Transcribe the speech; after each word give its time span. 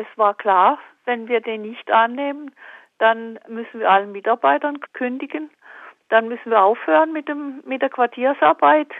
es 0.00 0.18
war 0.18 0.34
klar, 0.34 0.78
wenn 1.04 1.28
wir 1.28 1.40
den 1.40 1.62
nicht 1.62 1.90
annehmen, 1.90 2.54
dann 2.98 3.38
müssen 3.48 3.80
wir 3.80 3.90
allen 3.90 4.12
Mitarbeitern 4.12 4.80
kündigen, 4.92 5.50
dann 6.08 6.28
müssen 6.28 6.50
wir 6.50 6.62
aufhören 6.62 7.12
mit 7.12 7.28
dem 7.28 7.62
mit 7.64 7.82
der 7.82 7.90
Quartiersarbeit. 7.90 8.90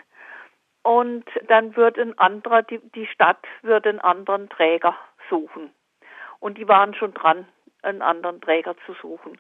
Und 0.83 1.25
dann 1.49 1.77
wird 1.77 1.99
ein 1.99 2.19
anderer 2.19 2.63
die, 2.63 2.79
die 2.95 3.07
Stadt 3.07 3.45
würde 3.63 3.91
einen 3.91 4.01
anderen 4.01 4.49
Träger 4.49 4.97
suchen. 5.29 5.71
Und 6.39 6.57
die 6.57 6.69
waren 6.69 6.95
schon 6.95 7.13
dran, 7.13 7.47
einen 7.83 8.01
anderen 8.01 8.41
Träger 8.41 8.75
zu 8.87 8.95
suchen. 8.95 9.39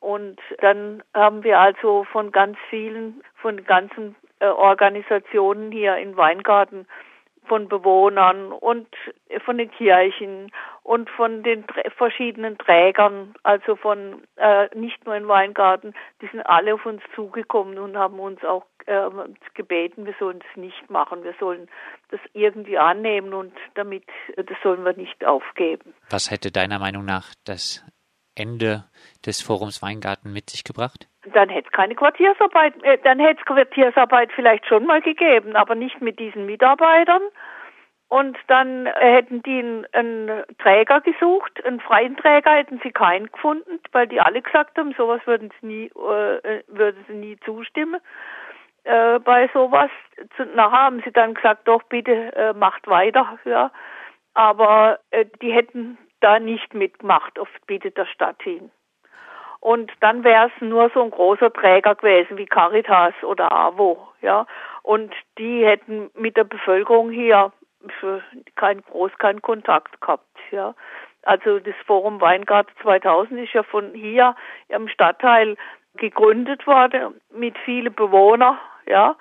Und 0.00 0.40
dann 0.58 1.02
haben 1.14 1.44
wir 1.44 1.60
also 1.60 2.04
von 2.04 2.32
ganz 2.32 2.56
vielen, 2.70 3.22
von 3.36 3.62
ganzen 3.64 4.16
äh, 4.40 4.46
Organisationen 4.46 5.70
hier 5.70 5.96
in 5.96 6.16
Weingarten 6.16 6.86
von 7.46 7.68
Bewohnern 7.68 8.52
und 8.52 8.88
von 9.44 9.58
den 9.58 9.70
Kirchen 9.70 10.50
und 10.82 11.10
von 11.10 11.42
den 11.42 11.64
verschiedenen 11.96 12.58
Trägern, 12.58 13.34
also 13.42 13.76
von 13.76 14.22
äh, 14.36 14.68
nicht 14.76 15.04
nur 15.04 15.14
in 15.14 15.28
Weingarten, 15.28 15.94
die 16.20 16.28
sind 16.28 16.40
alle 16.42 16.74
auf 16.74 16.86
uns 16.86 17.02
zugekommen 17.14 17.78
und 17.78 17.96
haben 17.96 18.18
uns 18.18 18.42
auch 18.44 18.64
äh, 18.86 19.08
gebeten, 19.54 20.06
wir 20.06 20.14
sollen 20.18 20.40
es 20.40 20.56
nicht 20.56 20.90
machen, 20.90 21.24
wir 21.24 21.34
sollen 21.38 21.68
das 22.10 22.20
irgendwie 22.32 22.78
annehmen 22.78 23.32
und 23.34 23.52
damit, 23.74 24.04
das 24.36 24.56
sollen 24.62 24.84
wir 24.84 24.94
nicht 24.94 25.24
aufgeben. 25.24 25.94
Was 26.10 26.30
hätte 26.30 26.50
deiner 26.50 26.78
Meinung 26.78 27.04
nach 27.04 27.34
das 27.44 27.84
Ende 28.34 28.84
des 29.26 29.42
Forums 29.42 29.82
Weingarten 29.82 30.32
mit 30.32 30.50
sich 30.50 30.64
gebracht? 30.64 31.08
Dann 31.32 31.48
hätte 31.48 31.68
es 31.68 31.72
keine 31.72 31.94
Quartiersarbeit, 31.94 32.74
äh, 32.82 32.98
dann 33.04 33.18
hätte 33.18 33.40
es 33.40 33.46
Quartiersarbeit 33.46 34.30
vielleicht 34.32 34.66
schon 34.66 34.86
mal 34.86 35.00
gegeben, 35.00 35.56
aber 35.56 35.74
nicht 35.74 36.00
mit 36.00 36.18
diesen 36.18 36.46
Mitarbeitern. 36.46 37.22
Und 38.08 38.36
dann 38.46 38.84
hätten 38.84 39.42
die 39.42 39.58
einen, 39.58 39.86
einen, 39.92 40.44
Träger 40.58 41.00
gesucht, 41.00 41.64
einen 41.64 41.80
freien 41.80 42.14
Träger 42.18 42.56
hätten 42.56 42.78
sie 42.82 42.90
keinen 42.90 43.32
gefunden, 43.32 43.80
weil 43.92 44.06
die 44.06 44.20
alle 44.20 44.42
gesagt 44.42 44.76
haben, 44.76 44.92
sowas 44.98 45.22
würden 45.24 45.50
sie 45.60 45.66
nie, 45.66 45.86
äh, 45.86 46.62
würden 46.66 47.04
sie 47.08 47.14
nie 47.14 47.38
zustimmen 47.38 48.00
äh, 48.84 49.18
bei 49.18 49.48
sowas. 49.54 49.90
Nachher 50.54 50.72
haben 50.72 51.02
sie 51.04 51.12
dann 51.12 51.32
gesagt, 51.32 51.66
doch 51.66 51.82
bitte 51.84 52.36
äh, 52.36 52.52
macht 52.52 52.86
weiter, 52.86 53.38
ja. 53.46 53.70
Aber 54.34 54.98
äh, 55.10 55.24
die 55.40 55.52
hätten 55.52 55.96
da 56.22 56.38
nicht 56.38 56.74
mitgemacht 56.74 57.38
auf 57.38 57.48
Bitte 57.66 57.90
der 57.90 58.06
Stadt 58.06 58.42
hin. 58.42 58.70
Und 59.60 59.92
dann 60.00 60.24
wäre 60.24 60.50
es 60.54 60.60
nur 60.60 60.90
so 60.92 61.02
ein 61.02 61.10
großer 61.10 61.52
Träger 61.52 61.94
gewesen 61.94 62.36
wie 62.36 62.46
Caritas 62.46 63.14
oder 63.22 63.52
AWO, 63.52 64.08
ja. 64.20 64.46
Und 64.82 65.14
die 65.38 65.64
hätten 65.64 66.10
mit 66.14 66.36
der 66.36 66.44
Bevölkerung 66.44 67.10
hier 67.10 67.52
kein 68.56 68.82
groß 68.82 69.12
keinen 69.18 69.40
Kontakt 69.40 70.00
gehabt, 70.00 70.36
ja. 70.50 70.74
Also 71.22 71.60
das 71.60 71.76
Forum 71.86 72.20
Weingarten 72.20 72.72
2000 72.82 73.40
ist 73.40 73.52
ja 73.52 73.62
von 73.62 73.94
hier 73.94 74.34
im 74.68 74.88
Stadtteil 74.88 75.56
gegründet 75.94 76.66
worden 76.66 77.20
mit 77.30 77.56
vielen 77.58 77.94
Bewohnern, 77.94 78.58
ja. 78.86 79.16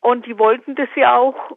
Und 0.00 0.26
die 0.26 0.38
wollten 0.38 0.76
das 0.76 0.88
ja 0.94 1.16
auch 1.16 1.56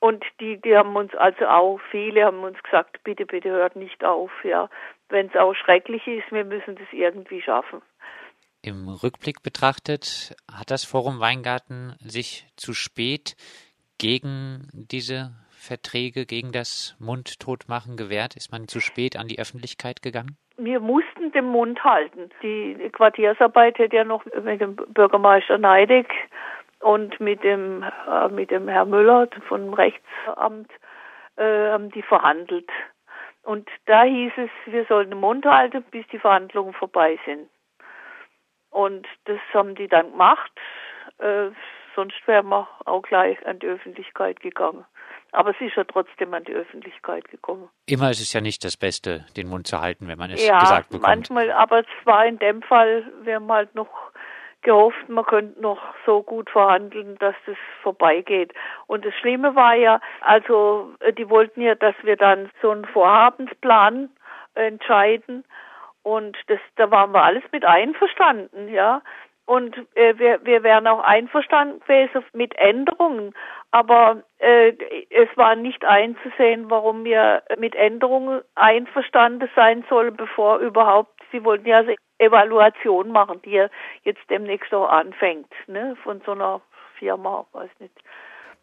und 0.00 0.24
die, 0.40 0.60
die 0.60 0.76
haben 0.76 0.96
uns 0.96 1.14
also 1.14 1.46
auch, 1.46 1.78
viele 1.90 2.24
haben 2.24 2.42
uns 2.42 2.60
gesagt, 2.62 3.02
bitte, 3.04 3.26
bitte 3.26 3.50
hört 3.50 3.76
nicht 3.76 4.02
auf, 4.02 4.30
ja. 4.44 4.68
Wenn 5.10 5.26
es 5.28 5.36
auch 5.36 5.54
schrecklich 5.54 6.06
ist, 6.06 6.32
wir 6.32 6.44
müssen 6.44 6.76
das 6.76 6.86
irgendwie 6.92 7.42
schaffen. 7.42 7.82
Im 8.62 8.88
Rückblick 8.88 9.42
betrachtet, 9.42 10.34
hat 10.50 10.70
das 10.70 10.84
Forum 10.84 11.20
Weingarten 11.20 11.94
sich 12.00 12.46
zu 12.56 12.72
spät 12.72 13.36
gegen 13.98 14.68
diese 14.72 15.32
Verträge, 15.50 16.24
gegen 16.24 16.52
das 16.52 16.96
Mundtotmachen 16.98 17.96
gewehrt? 17.96 18.36
Ist 18.36 18.50
man 18.50 18.68
zu 18.68 18.80
spät 18.80 19.16
an 19.16 19.28
die 19.28 19.38
Öffentlichkeit 19.38 20.00
gegangen? 20.02 20.38
Wir 20.56 20.80
mussten 20.80 21.32
den 21.32 21.46
Mund 21.46 21.82
halten. 21.84 22.30
Die 22.42 22.90
Quartiersarbeit 22.92 23.78
hätte 23.78 23.96
ja 23.96 24.04
noch 24.04 24.24
mit 24.24 24.60
dem 24.60 24.76
Bürgermeister 24.76 25.58
Neidig 25.58 26.06
und 26.80 27.20
mit 27.20 27.42
dem, 27.44 27.82
äh, 27.82 28.28
mit 28.28 28.50
dem 28.50 28.68
Herr 28.68 28.84
Müller 28.84 29.28
vom 29.48 29.72
Rechtsamt 29.74 30.70
äh, 31.36 31.70
haben 31.70 31.90
die 31.90 32.02
verhandelt. 32.02 32.70
Und 33.42 33.68
da 33.86 34.02
hieß 34.02 34.32
es, 34.36 34.50
wir 34.66 34.84
sollen 34.86 35.10
den 35.10 35.20
Mund 35.20 35.44
halten, 35.46 35.82
bis 35.90 36.06
die 36.08 36.18
Verhandlungen 36.18 36.74
vorbei 36.74 37.18
sind. 37.24 37.48
Und 38.70 39.06
das 39.24 39.40
haben 39.52 39.74
die 39.74 39.88
dann 39.88 40.12
gemacht. 40.12 40.50
Äh, 41.18 41.50
sonst 41.96 42.16
wären 42.26 42.48
wir 42.48 42.68
auch 42.84 43.02
gleich 43.02 43.44
an 43.46 43.58
die 43.58 43.66
Öffentlichkeit 43.66 44.40
gegangen. 44.40 44.84
Aber 45.32 45.50
es 45.50 45.60
ist 45.60 45.76
ja 45.76 45.84
trotzdem 45.84 46.34
an 46.34 46.44
die 46.44 46.52
Öffentlichkeit 46.52 47.28
gekommen. 47.30 47.68
Immer 47.86 48.10
ist 48.10 48.20
es 48.20 48.32
ja 48.32 48.40
nicht 48.40 48.64
das 48.64 48.76
Beste, 48.76 49.26
den 49.36 49.48
Mund 49.48 49.66
zu 49.66 49.80
halten, 49.80 50.08
wenn 50.08 50.18
man 50.18 50.30
es 50.30 50.44
ja, 50.44 50.58
gesagt 50.58 50.88
bekommt. 50.90 51.04
Ja, 51.04 51.08
manchmal, 51.08 51.50
aber 51.52 51.80
es 51.80 51.86
war 52.04 52.26
in 52.26 52.38
dem 52.38 52.62
Fall, 52.62 53.10
wir 53.22 53.36
haben 53.36 53.50
halt 53.50 53.74
noch 53.74 54.09
gehofft, 54.62 55.08
man 55.08 55.24
könnte 55.24 55.60
noch 55.60 55.80
so 56.06 56.22
gut 56.22 56.50
verhandeln, 56.50 57.16
dass 57.18 57.34
das 57.46 57.56
vorbeigeht. 57.82 58.52
Und 58.86 59.04
das 59.04 59.14
Schlimme 59.14 59.54
war 59.54 59.74
ja, 59.74 60.00
also 60.20 60.92
äh, 61.00 61.12
die 61.12 61.28
wollten 61.30 61.62
ja, 61.62 61.74
dass 61.74 61.94
wir 62.02 62.16
dann 62.16 62.50
so 62.60 62.70
einen 62.70 62.84
Vorhabensplan 62.84 64.10
entscheiden. 64.54 65.44
Und 66.02 66.36
das, 66.46 66.58
da 66.76 66.90
waren 66.90 67.12
wir 67.12 67.22
alles 67.22 67.44
mit 67.52 67.64
einverstanden, 67.64 68.68
ja. 68.68 69.02
Und 69.46 69.76
äh, 69.96 70.16
wir, 70.16 70.44
wir 70.44 70.62
wären 70.62 70.86
auch 70.86 71.00
einverstanden 71.00 71.80
gewesen 71.80 72.24
mit 72.32 72.54
Änderungen. 72.56 73.34
Aber 73.72 74.22
äh, 74.38 74.72
es 75.10 75.28
war 75.36 75.54
nicht 75.54 75.84
einzusehen, 75.84 76.70
warum 76.70 77.04
wir 77.04 77.42
mit 77.58 77.74
Änderungen 77.76 78.42
einverstanden 78.56 79.48
sein 79.54 79.84
sollen, 79.88 80.16
bevor 80.16 80.58
überhaupt, 80.58 81.12
sie 81.30 81.44
wollten 81.44 81.68
ja 81.68 81.84
Evaluation 82.18 83.12
machen, 83.12 83.40
die 83.42 83.52
ja 83.52 83.68
jetzt 84.02 84.28
demnächst 84.28 84.74
auch 84.74 84.88
anfängt, 84.88 85.50
ne, 85.68 85.96
von 86.02 86.20
so 86.26 86.32
einer 86.32 86.60
Firma, 86.98 87.46
weiß 87.52 87.70
nicht. 87.78 87.94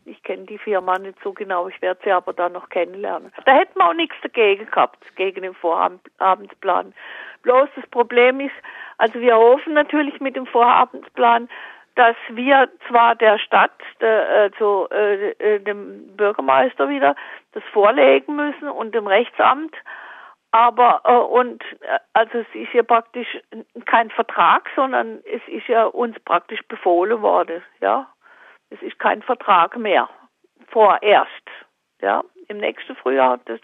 Ich 0.05 0.23
kenne 0.23 0.45
die 0.45 0.57
Firma 0.57 0.97
nicht 0.99 1.17
so 1.21 1.33
genau, 1.33 1.67
ich 1.67 1.81
werde 1.81 1.99
sie 2.03 2.11
aber 2.11 2.31
dann 2.31 2.53
noch 2.53 2.69
kennenlernen. 2.69 3.33
Da 3.43 3.55
hätten 3.55 3.77
wir 3.77 3.89
auch 3.89 3.93
nichts 3.93 4.15
dagegen 4.21 4.65
gehabt, 4.65 5.03
gegen 5.17 5.41
den 5.41 5.53
Vorabendsplan. 5.53 6.93
Bloß 7.43 7.67
das 7.75 7.85
Problem 7.87 8.39
ist, 8.39 8.55
also 8.97 9.19
wir 9.19 9.35
hoffen 9.35 9.73
natürlich 9.73 10.21
mit 10.21 10.37
dem 10.37 10.45
Vorabendsplan, 10.45 11.49
dass 11.97 12.15
wir 12.29 12.69
zwar 12.87 13.15
der 13.15 13.39
Stadt, 13.39 13.71
der, 13.99 14.27
also 14.29 14.87
äh, 14.91 15.31
äh, 15.31 15.59
dem 15.59 16.15
Bürgermeister 16.15 16.89
wieder 16.89 17.15
das 17.53 17.63
vorlegen 17.73 18.35
müssen 18.35 18.69
und 18.69 18.93
dem 18.93 19.07
Rechtsamt, 19.07 19.75
aber 20.51 21.01
äh, 21.05 21.17
und 21.17 21.63
äh, 21.81 21.99
also 22.13 22.39
es 22.39 22.47
ist 22.53 22.73
ja 22.73 22.83
praktisch 22.83 23.27
kein 23.85 24.11
Vertrag, 24.11 24.69
sondern 24.75 25.19
es 25.25 25.41
ist 25.47 25.67
ja 25.67 25.85
uns 25.85 26.19
praktisch 26.19 26.61
befohlen 26.67 27.21
worden, 27.21 27.63
ja. 27.81 28.07
Es 28.69 28.81
ist 28.81 28.99
kein 28.99 29.21
Vertrag 29.23 29.77
mehr. 29.77 30.09
Vorerst, 30.67 31.49
ja. 32.01 32.23
Im 32.49 32.59
nächsten 32.59 32.95
Frühjahr 32.95 33.39
das, 33.45 33.59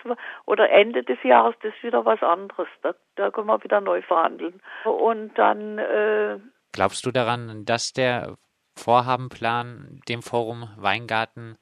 oder 0.45 0.69
Ende 0.69 1.03
des 1.03 1.21
Jahres 1.23 1.55
das 1.61 1.73
ist 1.73 1.83
wieder 1.83 2.03
was 2.03 2.21
anderes. 2.21 2.67
Da, 2.81 2.93
da 3.15 3.31
können 3.31 3.47
wir 3.47 3.63
wieder 3.63 3.79
neu 3.79 4.01
verhandeln. 4.01 4.59
Und 4.83 5.37
dann 5.37 5.77
äh, 5.77 6.37
Glaubst 6.73 7.05
du 7.05 7.11
daran, 7.11 7.65
dass 7.65 7.93
der 7.93 8.35
Vorhabenplan 8.75 10.01
dem 10.09 10.21
Forum 10.21 10.67
Weingarten 10.77 11.57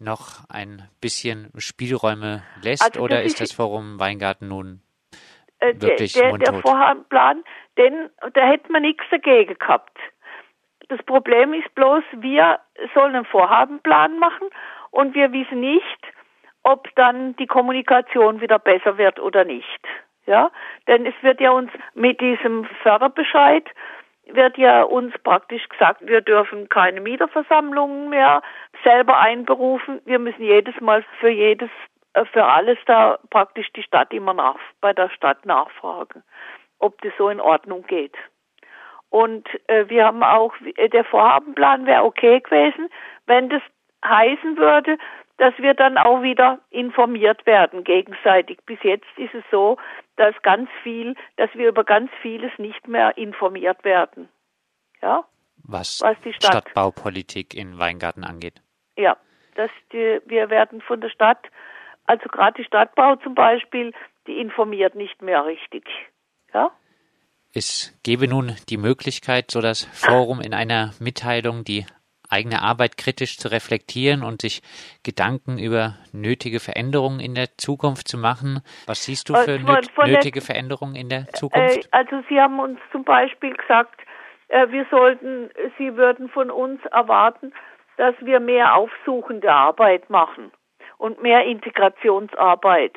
noch 0.00 0.48
ein 0.48 0.88
bisschen 1.00 1.50
Spielräume 1.56 2.42
lässt 2.62 2.82
also 2.82 3.00
oder 3.00 3.22
ist 3.22 3.40
das 3.40 3.52
Forum 3.52 3.98
Weingarten 3.98 4.48
nun 4.48 4.80
äh, 5.60 5.74
wirklich 5.78 6.12
der, 6.12 6.30
mundtot? 6.30 6.54
Der 6.54 6.60
Vorhabenplan, 6.60 7.44
denn 7.76 8.10
da 8.34 8.46
hätte 8.46 8.70
man 8.72 8.82
nichts 8.82 9.04
dagegen 9.10 9.56
gehabt. 9.58 9.96
Das 10.88 11.02
Problem 11.04 11.52
ist 11.52 11.72
bloß, 11.74 12.02
wir 12.16 12.58
sollen 12.94 13.14
einen 13.14 13.24
Vorhabenplan 13.26 14.18
machen 14.18 14.48
und 14.90 15.14
wir 15.14 15.32
wissen 15.32 15.60
nicht, 15.60 15.98
ob 16.62 16.88
dann 16.96 17.36
die 17.36 17.46
Kommunikation 17.46 18.40
wieder 18.40 18.58
besser 18.58 18.98
wird 18.98 19.20
oder 19.20 19.44
nicht. 19.44 19.80
Ja, 20.26 20.50
denn 20.86 21.06
es 21.06 21.14
wird 21.22 21.40
ja 21.40 21.50
uns 21.52 21.70
mit 21.94 22.20
diesem 22.20 22.66
Förderbescheid 22.82 23.64
wird 24.34 24.58
ja 24.58 24.82
uns 24.82 25.14
praktisch 25.22 25.68
gesagt, 25.68 26.06
wir 26.06 26.20
dürfen 26.20 26.68
keine 26.68 27.00
Mieterversammlungen 27.00 28.10
mehr 28.10 28.42
selber 28.84 29.18
einberufen. 29.18 30.00
Wir 30.04 30.18
müssen 30.18 30.42
jedes 30.42 30.78
Mal 30.80 31.04
für 31.20 31.30
jedes, 31.30 31.70
äh, 32.14 32.24
für 32.26 32.44
alles 32.44 32.78
da 32.86 33.18
praktisch 33.30 33.68
die 33.74 33.82
Stadt 33.82 34.12
immer 34.12 34.34
nach, 34.34 34.58
bei 34.80 34.92
der 34.92 35.08
Stadt 35.10 35.44
nachfragen, 35.46 36.22
ob 36.78 37.00
das 37.02 37.12
so 37.18 37.28
in 37.28 37.40
Ordnung 37.40 37.84
geht. 37.86 38.16
Und 39.10 39.48
äh, 39.68 39.88
wir 39.88 40.04
haben 40.04 40.22
auch, 40.22 40.54
äh, 40.76 40.88
der 40.88 41.04
Vorhabenplan 41.04 41.86
wäre 41.86 42.04
okay 42.04 42.40
gewesen, 42.40 42.88
wenn 43.26 43.48
das 43.48 43.62
heißen 44.04 44.56
würde, 44.56 44.98
dass 45.38 45.54
wir 45.58 45.74
dann 45.74 45.96
auch 45.96 46.22
wieder 46.22 46.58
informiert 46.70 47.46
werden 47.46 47.84
gegenseitig. 47.84 48.58
Bis 48.66 48.78
jetzt 48.82 49.06
ist 49.16 49.34
es 49.34 49.44
so, 49.50 49.78
dass 50.16 50.34
ganz 50.42 50.68
viel, 50.82 51.14
dass 51.36 51.48
wir 51.54 51.68
über 51.68 51.84
ganz 51.84 52.10
vieles 52.20 52.50
nicht 52.58 52.86
mehr 52.86 53.16
informiert 53.16 53.84
werden. 53.84 54.28
Ja? 55.00 55.24
Was, 55.64 56.00
was 56.02 56.16
die 56.24 56.32
Stadt, 56.32 56.50
Stadtbaupolitik 56.50 57.54
in 57.54 57.78
Weingarten 57.78 58.24
angeht. 58.24 58.60
Ja, 58.96 59.16
dass 59.54 59.70
die, 59.92 60.20
wir 60.26 60.50
werden 60.50 60.80
von 60.80 61.00
der 61.00 61.08
Stadt 61.10 61.46
Also 62.06 62.28
gerade 62.28 62.56
die 62.60 62.64
Stadtbau 62.64 63.16
zum 63.16 63.34
Beispiel, 63.34 63.92
die 64.26 64.40
informiert 64.40 64.94
nicht 64.94 65.22
mehr 65.22 65.44
richtig. 65.44 65.84
Ja? 66.54 66.70
Es 67.54 67.98
gebe 68.02 68.28
nun 68.28 68.56
die 68.68 68.76
Möglichkeit, 68.76 69.50
so 69.50 69.60
das 69.60 69.84
Forum 69.84 70.40
in 70.40 70.54
einer 70.54 70.92
Mitteilung 71.00 71.64
die 71.64 71.86
eigene 72.28 72.62
Arbeit 72.62 72.96
kritisch 72.96 73.38
zu 73.38 73.48
reflektieren 73.48 74.22
und 74.22 74.42
sich 74.42 74.62
Gedanken 75.04 75.58
über 75.58 75.94
nötige 76.12 76.60
Veränderungen 76.60 77.20
in 77.20 77.34
der 77.34 77.56
Zukunft 77.56 78.08
zu 78.08 78.18
machen. 78.18 78.60
Was 78.86 79.04
siehst 79.04 79.28
du 79.28 79.34
äh, 79.34 79.44
für 79.44 79.54
äh, 79.54 79.60
von, 79.60 79.82
von 79.94 80.10
nötige 80.10 80.40
der, 80.40 80.42
Veränderungen 80.42 80.94
in 80.94 81.08
der 81.08 81.28
Zukunft? 81.28 81.84
Äh, 81.84 81.88
also 81.90 82.22
Sie 82.28 82.38
haben 82.40 82.58
uns 82.58 82.78
zum 82.92 83.04
Beispiel 83.04 83.54
gesagt, 83.54 84.00
äh, 84.48 84.68
wir 84.70 84.86
sollten, 84.90 85.50
Sie 85.78 85.96
würden 85.96 86.28
von 86.28 86.50
uns 86.50 86.84
erwarten, 86.86 87.52
dass 87.96 88.14
wir 88.20 88.40
mehr 88.40 88.76
aufsuchende 88.76 89.52
Arbeit 89.52 90.08
machen 90.08 90.52
und 90.98 91.22
mehr 91.22 91.44
Integrationsarbeit. 91.44 92.92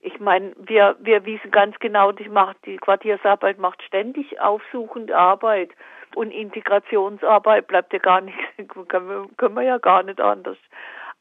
Ich 0.00 0.20
meine, 0.20 0.52
wir, 0.56 0.96
wir 1.00 1.24
wissen 1.24 1.50
ganz 1.50 1.78
genau, 1.80 2.12
die, 2.12 2.28
macht, 2.28 2.56
die 2.64 2.76
Quartiersarbeit 2.76 3.58
macht 3.58 3.82
ständig 3.82 4.40
aufsuchende 4.40 5.16
Arbeit 5.16 5.70
und 6.18 6.32
Integrationsarbeit 6.32 7.68
bleibt 7.68 7.92
ja 7.92 8.00
gar 8.00 8.20
nicht, 8.20 8.36
können 8.88 9.08
wir, 9.08 9.28
können 9.36 9.54
wir 9.54 9.62
ja 9.62 9.78
gar 9.78 10.02
nicht 10.02 10.20
anders. 10.20 10.58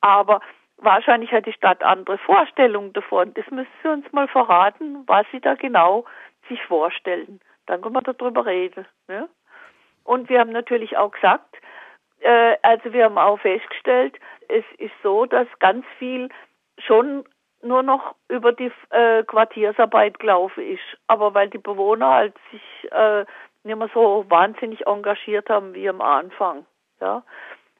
Aber 0.01 0.41
wahrscheinlich 0.77 1.31
hat 1.31 1.45
die 1.45 1.53
Stadt 1.53 1.83
andere 1.83 2.17
Vorstellungen 2.17 2.93
davon. 2.93 3.31
Das 3.35 3.45
müssen 3.51 3.69
Sie 3.83 3.89
uns 3.89 4.11
mal 4.11 4.27
verraten, 4.27 5.03
was 5.05 5.27
Sie 5.31 5.39
da 5.39 5.53
genau 5.53 6.05
sich 6.49 6.63
vorstellen. 6.63 7.39
Dann 7.67 7.81
können 7.81 7.93
wir 7.93 8.01
darüber 8.01 8.47
reden. 8.47 8.87
Ne? 9.07 9.29
Und 10.03 10.29
wir 10.29 10.39
haben 10.39 10.51
natürlich 10.51 10.97
auch 10.97 11.11
gesagt, 11.11 11.57
äh, 12.21 12.55
also 12.63 12.91
wir 12.91 13.05
haben 13.05 13.19
auch 13.19 13.39
festgestellt, 13.39 14.17
es 14.49 14.65
ist 14.79 14.93
so, 15.03 15.27
dass 15.27 15.47
ganz 15.59 15.85
viel 15.99 16.29
schon 16.79 17.23
nur 17.61 17.83
noch 17.83 18.15
über 18.29 18.51
die 18.51 18.71
äh, 18.89 19.23
Quartiersarbeit 19.23 20.17
gelaufen 20.19 20.63
ist. 20.63 20.97
Aber 21.05 21.35
weil 21.35 21.49
die 21.49 21.59
Bewohner 21.59 22.13
halt 22.13 22.35
sich 22.51 22.91
äh, 22.91 23.25
nicht 23.67 23.77
mehr 23.77 23.89
so 23.93 24.25
wahnsinnig 24.29 24.87
engagiert 24.87 25.49
haben 25.49 25.73
wie 25.73 25.87
am 25.87 26.01
Anfang. 26.01 26.65
Ja. 26.99 27.23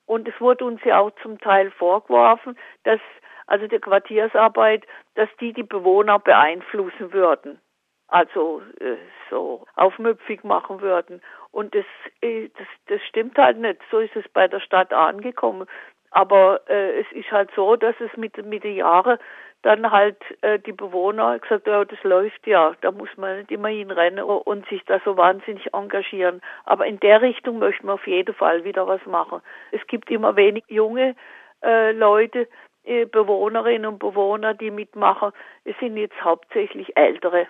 Und 0.06 0.28
es 0.28 0.40
wurde 0.40 0.64
uns 0.66 0.82
ja 0.84 1.00
auch 1.00 1.12
zum 1.22 1.40
Teil 1.40 1.72
vorgeworfen, 1.72 2.58
dass 2.84 3.00
also 3.48 3.68
die 3.68 3.80
Quartiersarbeit, 3.80 4.86
dass 5.16 5.30
die 5.40 5.54
die 5.54 5.64
Bewohner 5.64 6.20
beeinflussen 6.20 7.14
würden. 7.14 7.60
Also 8.10 8.62
äh, 8.80 8.96
so 9.30 9.66
aufmüpfig 9.76 10.44
machen 10.44 10.82
würden. 10.82 11.22
Und 11.52 11.76
das, 11.76 11.86
äh, 12.22 12.50
das, 12.58 12.68
das 12.88 13.02
stimmt 13.08 13.38
halt 13.38 13.58
nicht. 13.58 13.82
So 13.92 14.00
ist 14.00 14.16
es 14.16 14.28
bei 14.30 14.48
der 14.48 14.60
Stadt 14.60 14.94
angekommen. 14.94 15.68
Aber 16.12 16.62
äh, 16.70 17.02
es 17.02 17.12
ist 17.12 17.32
halt 17.32 17.50
so, 17.56 17.76
dass 17.76 17.96
es 18.00 18.16
mit, 18.16 18.38
mit 18.46 18.64
den 18.64 18.76
Jahren 18.76 19.18
dann 19.64 19.92
halt 19.92 20.18
äh, 20.42 20.60
die 20.60 20.72
Bewohner 20.72 21.40
gesagt, 21.40 21.68
ja, 21.68 21.84
das 21.84 22.02
läuft 22.04 22.46
ja, 22.46 22.76
da 22.82 22.92
muss 22.92 23.10
man 23.18 23.40
nicht 23.40 23.52
immer 23.52 23.70
hinrennen 23.70 24.24
und 24.24 24.68
sich 24.70 24.84
da 24.86 25.00
so 25.04 25.18
wahnsinnig 25.18 25.74
engagieren. 25.74 26.42
Aber 26.66 26.86
in 26.86 27.00
der 27.00 27.22
Richtung 27.22 27.60
möchten 27.60 27.88
wir 27.88 27.94
auf 27.94 28.08
jeden 28.08 28.36
Fall 28.36 28.64
wieder 28.64 28.88
was 28.88 29.06
machen. 29.06 29.42
Es 29.72 29.86
gibt 29.88 30.10
immer 30.12 30.36
wenig 30.36 30.64
junge 30.68 31.16
äh, 31.64 31.92
Leute, 31.92 32.48
äh, 32.84 33.06
Bewohnerinnen 33.06 33.86
und 33.86 34.00
Bewohner, 34.00 34.54
die 34.54 34.72
mitmachen. 34.72 35.32
Es 35.66 35.76
sind 35.80 35.98
jetzt 35.98 36.22
hauptsächlich 36.24 36.96
ältere. 36.96 37.48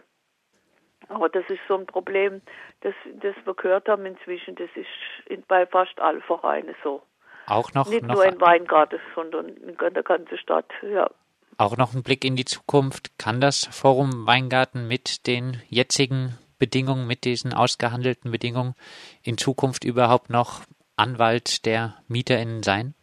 Aber 1.09 1.30
das 1.30 1.45
ist 1.50 1.62
so 1.68 1.75
ein 1.75 1.86
Problem, 1.86 2.42
das, 2.81 2.94
das 3.21 3.36
wir 3.45 3.54
gehört 3.54 3.88
haben 3.88 4.06
inzwischen. 4.06 4.56
Das 4.56 4.69
ist 4.75 4.88
in, 5.27 5.44
bei 5.48 5.65
fast 5.65 6.00
allen 6.00 6.21
Vereinen 6.21 6.75
so. 6.83 7.01
Auch 7.48 7.71
noch? 7.74 7.88
Nicht 7.88 8.04
noch 8.04 8.15
nur 8.15 8.25
in 8.25 8.42
Weingarten, 8.42 9.00
sondern 9.15 9.50
in 9.50 9.77
der 9.77 10.04
ganzen 10.04 10.38
Stadt, 10.38 10.69
ja. 10.81 11.09
Auch 11.57 11.77
noch 11.77 11.94
ein 11.95 12.03
Blick 12.03 12.23
in 12.23 12.35
die 12.35 12.45
Zukunft. 12.45 13.17
Kann 13.17 13.41
das 13.41 13.65
Forum 13.65 14.27
Weingarten 14.27 14.88
mit 14.88 15.27
den 15.27 15.61
jetzigen 15.69 16.38
Bedingungen, 16.59 17.07
mit 17.07 17.25
diesen 17.25 17.53
ausgehandelten 17.53 18.31
Bedingungen 18.31 18.75
in 19.23 19.38
Zukunft 19.38 19.83
überhaupt 19.83 20.29
noch 20.29 20.61
Anwalt 20.95 21.65
der 21.65 21.95
MieterInnen 22.07 22.63
sein? 22.63 22.94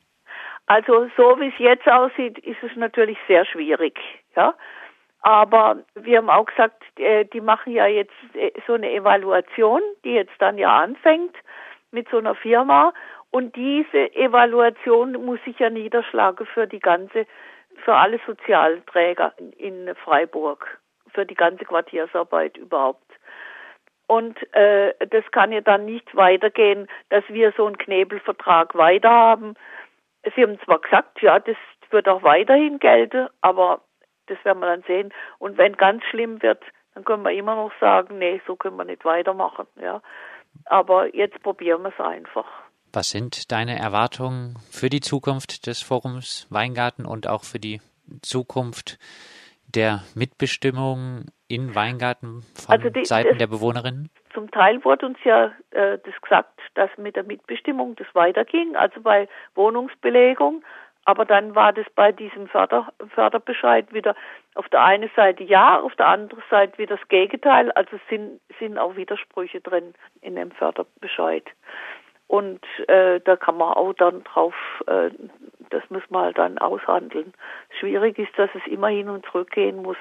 Also 0.67 1.09
so 1.17 1.39
wie 1.41 1.49
es 1.49 1.59
jetzt 1.59 1.87
aussieht, 1.87 2.39
ist 2.39 2.63
es 2.63 2.75
natürlich 2.77 3.19
sehr 3.29 3.45
schwierig, 3.45 3.99
ja. 4.35 4.55
Aber 5.21 5.79
wir 5.95 6.19
haben 6.19 6.29
auch 6.29 6.45
gesagt, 6.45 6.83
äh, 6.99 7.25
die 7.25 7.41
machen 7.41 7.73
ja 7.73 7.87
jetzt 7.87 8.13
äh, 8.35 8.51
so 8.67 8.75
eine 8.75 8.93
Evaluation, 8.93 9.81
die 10.05 10.13
jetzt 10.13 10.35
dann 10.39 10.59
ja 10.59 10.83
anfängt 10.83 11.35
mit 11.93 12.09
so 12.11 12.19
einer 12.19 12.35
Firma. 12.35 12.93
Und 13.31 13.57
diese 13.57 14.15
Evaluation 14.15 15.13
muss 15.25 15.43
sich 15.45 15.59
ja 15.59 15.71
niederschlagen 15.71 16.47
für 16.47 16.67
die 16.67 16.79
ganze 16.79 17.27
für 17.85 17.95
alle 17.95 18.19
Sozialträger 18.27 19.35
in 19.57 19.95
Freiburg, 19.97 20.81
für 21.13 21.27
die 21.27 21.35
ganze 21.35 21.65
Quartiersarbeit 21.65 22.57
überhaupt. 22.57 23.13
Und 24.07 24.37
äh, 24.55 24.95
das 25.11 25.25
kann 25.31 25.53
ja 25.53 25.61
dann 25.61 25.85
nicht 25.85 26.15
weitergehen, 26.15 26.89
dass 27.11 27.25
wir 27.29 27.53
so 27.57 27.67
einen 27.67 27.79
Knebelvertrag 27.79 28.75
weiterhaben. 28.75 29.55
Sie 30.35 30.43
haben 30.43 30.59
zwar 30.61 30.81
gesagt, 30.81 31.23
ja, 31.23 31.39
das 31.39 31.57
wird 31.91 32.09
auch 32.09 32.23
weiterhin 32.23 32.79
gelten, 32.79 33.29
aber 33.41 33.81
das 34.27 34.43
werden 34.45 34.61
wir 34.61 34.67
dann 34.67 34.83
sehen. 34.83 35.13
Und 35.39 35.59
wenn 35.59 35.77
ganz 35.77 36.03
schlimm 36.05 36.43
wird, 36.43 36.63
dann 36.95 37.05
können 37.05 37.23
wir 37.23 37.33
immer 37.33 37.57
noch 37.57 37.73
sagen, 37.81 38.19
nee, 38.19 38.41
so 38.47 38.57
können 38.57 38.77
wir 38.77 38.85
nicht 38.85 39.05
weitermachen. 39.05 39.67
Ja. 39.81 40.03
Aber 40.67 41.15
jetzt 41.15 41.43
probieren 41.43 41.83
wir 41.83 41.93
es 41.97 42.01
einfach. 42.05 42.47
Was 42.95 43.11
sind 43.11 43.51
deine 43.51 43.77
Erwartungen 43.77 44.55
für 44.71 44.89
die 44.89 45.01
Zukunft 45.01 45.67
des 45.67 45.83
Forums 45.83 46.47
Weingarten 46.51 47.07
und 47.07 47.29
auch 47.29 47.43
für 47.43 47.59
die 47.59 47.81
Zukunft 48.23 49.01
der 49.67 50.05
Mitbestimmung 50.15 51.25
in 51.49 51.75
Weingarten 51.75 52.43
von 52.55 52.77
also 52.77 52.91
die, 52.91 53.05
Seiten 53.05 53.31
das, 53.31 53.39
der 53.39 53.49
Bewohnerinnen? 53.49 54.11
Zum 54.33 54.49
Teil 54.53 54.85
wurde 54.85 55.07
uns 55.07 55.19
ja 55.25 55.47
äh, 55.73 55.99
das 56.05 56.21
gesagt, 56.23 56.61
dass 56.75 56.89
mit 56.97 57.17
der 57.17 57.25
Mitbestimmung 57.25 57.97
das 57.97 58.07
weiterging, 58.13 58.77
also 58.77 59.01
bei 59.01 59.29
Wohnungsbelegung. 59.57 60.65
Aber 61.05 61.25
dann 61.25 61.57
war 61.57 61.73
das 61.73 61.87
bei 61.97 62.13
diesem 62.13 62.47
Förder, 62.47 62.93
Förderbescheid 63.13 63.93
wieder 63.93 64.15
auf 64.55 64.69
der 64.69 64.85
einen 64.85 65.11
Seite 65.17 65.43
ja, 65.43 65.81
auf 65.81 65.97
der 65.97 66.07
anderen 66.07 66.45
Seite 66.49 66.79
wieder 66.79 66.97
das 66.97 67.09
Gegenteil. 67.09 67.73
Also 67.73 67.99
sind, 68.09 68.41
sind 68.61 68.79
auch 68.79 68.95
Widersprüche 68.95 69.61
drin 69.61 69.95
in 70.23 70.37
dem 70.37 70.53
Förderbescheid. 70.53 71.45
Und 72.27 72.65
äh, 72.89 73.21
da 73.21 73.37
kann 73.37 73.59
man 73.59 73.75
auch 73.75 73.93
dann 73.93 74.25
drauf, 74.25 74.55
äh, 74.87 75.11
das 75.71 75.83
muss 75.91 76.03
man 76.09 76.25
halt 76.25 76.39
dann 76.39 76.59
aushandeln. 76.59 77.35
Schwierig 77.79 78.19
ist, 78.19 78.37
dass 78.37 78.51
es 78.55 78.67
immer 78.67 78.89
hin 78.89 79.09
und 79.09 79.27
zurück 79.27 79.51
gehen 79.51 79.83
muss, 79.83 79.97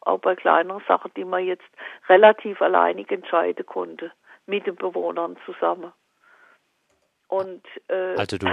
auch 0.00 0.18
bei 0.18 0.36
kleineren 0.36 0.82
Sachen, 0.86 1.10
die 1.16 1.24
man 1.24 1.44
jetzt 1.44 1.64
relativ 2.08 2.60
alleinig 2.60 3.10
entscheiden 3.10 3.64
konnte, 3.64 4.12
mit 4.46 4.66
den 4.66 4.76
Bewohnern 4.76 5.36
zusammen. 5.46 5.92
Und 7.28 7.64
äh, 7.88 8.14
also 8.16 8.36
du 8.36 8.46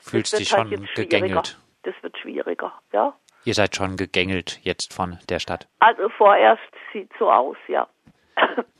fühlst 0.00 0.38
dich 0.38 0.52
halt 0.52 0.68
schon 0.68 0.88
gegängelt. 0.94 1.58
Das 1.84 1.94
wird 2.02 2.18
schwieriger, 2.18 2.72
ja. 2.92 3.14
Ihr 3.44 3.54
seid 3.54 3.76
schon 3.76 3.96
gegängelt 3.96 4.58
jetzt 4.62 4.92
von 4.92 5.18
der 5.28 5.38
Stadt. 5.38 5.68
Also 5.78 6.08
vorerst 6.08 6.60
sieht 6.92 7.10
so 7.16 7.30
aus, 7.30 7.56
ja. 7.68 7.88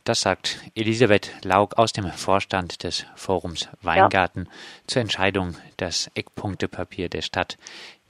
Das 0.04 0.20
sagt 0.20 0.60
Elisabeth 0.74 1.32
Laug 1.42 1.78
aus 1.78 1.92
dem 1.92 2.10
Vorstand 2.12 2.84
des 2.84 3.04
Forums 3.16 3.68
Weingarten 3.82 4.44
ja. 4.44 4.50
zur 4.86 5.02
Entscheidung, 5.02 5.56
das 5.76 6.10
Eckpunktepapier 6.14 7.08
der 7.08 7.22
Stadt, 7.22 7.58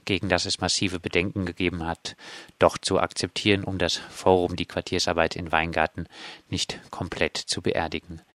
gegen 0.05 0.29
das 0.29 0.45
es 0.45 0.61
massive 0.61 0.99
Bedenken 0.99 1.45
gegeben 1.45 1.85
hat, 1.85 2.15
doch 2.59 2.77
zu 2.77 2.99
akzeptieren, 2.99 3.63
um 3.63 3.77
das 3.77 3.97
Forum 3.97 4.55
die 4.55 4.65
Quartiersarbeit 4.65 5.35
in 5.35 5.51
Weingarten 5.51 6.07
nicht 6.49 6.79
komplett 6.91 7.37
zu 7.37 7.61
beerdigen. 7.61 8.21